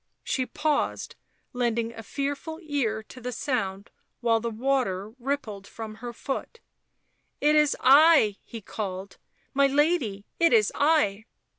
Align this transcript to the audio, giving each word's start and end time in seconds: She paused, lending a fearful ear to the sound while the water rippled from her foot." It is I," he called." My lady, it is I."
She 0.23 0.47
paused, 0.47 1.15
lending 1.53 1.93
a 1.93 2.01
fearful 2.01 2.57
ear 2.63 3.03
to 3.03 3.21
the 3.21 3.31
sound 3.31 3.91
while 4.19 4.39
the 4.39 4.49
water 4.49 5.13
rippled 5.19 5.67
from 5.67 5.97
her 6.01 6.11
foot." 6.11 6.59
It 7.39 7.53
is 7.55 7.77
I," 7.79 8.37
he 8.43 8.61
called." 8.61 9.17
My 9.53 9.67
lady, 9.67 10.25
it 10.39 10.53
is 10.53 10.71
I." 10.73 11.25